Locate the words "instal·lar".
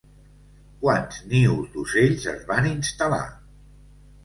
2.73-3.23